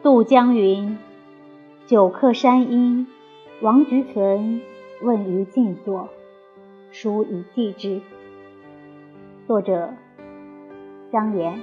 [0.00, 0.96] 渡江云
[1.88, 3.08] ：“久客山阴，
[3.60, 4.60] 王菊存
[5.02, 6.08] 问于静坐，
[6.92, 8.00] 书以寄之。”
[9.48, 9.92] 作者：
[11.10, 11.58] 张炎。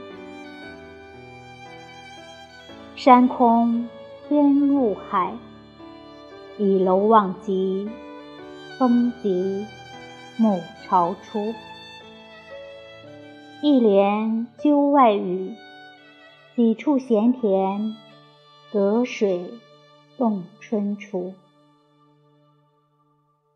[2.97, 3.87] 山空
[4.27, 5.33] 天入海，
[6.57, 7.89] 倚楼望极，
[8.77, 9.65] 风急
[10.35, 11.53] 暮潮出。
[13.61, 15.55] 一帘秋外雨，
[16.53, 17.95] 几处闲田。
[18.71, 19.51] 隔水
[20.17, 21.33] 动春初，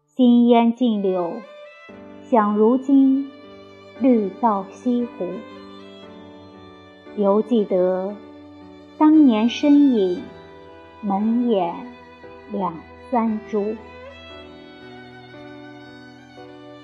[0.06, 1.42] 新烟尽柳，
[2.24, 3.30] 想如今
[4.00, 5.28] 绿到西湖。
[7.18, 8.16] 犹记得
[8.98, 10.22] 当年身影，
[11.02, 11.76] 门掩
[12.52, 12.74] 两
[13.12, 13.76] 三株。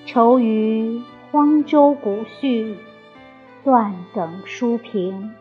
[0.06, 2.76] 愁余荒州古絮，
[3.64, 5.34] 断梗书评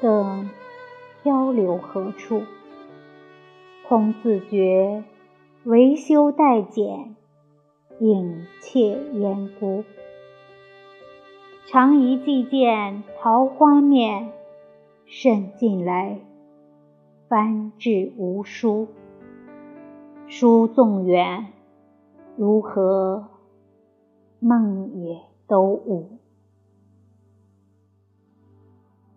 [0.00, 0.48] 等。
[1.24, 2.42] 漂流何处？
[3.88, 5.04] 空自觉
[5.64, 7.16] 维修待剪，
[7.98, 9.84] 影怯烟孤。
[11.64, 14.32] 常宜寄见桃花面，
[15.06, 16.20] 甚近来
[17.26, 18.88] 翻至无书。
[20.26, 21.46] 书纵远，
[22.36, 23.28] 如何
[24.40, 26.18] 梦也都无。